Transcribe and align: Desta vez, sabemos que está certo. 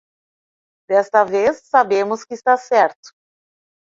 Desta 0.89 1.23
vez, 1.23 1.61
sabemos 1.69 2.25
que 2.25 2.33
está 2.33 2.57
certo. 2.57 3.09